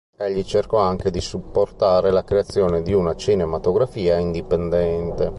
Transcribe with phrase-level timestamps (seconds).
[0.17, 5.29] Egli cercò anche di supportare la creazione di una cinematografia indipendente.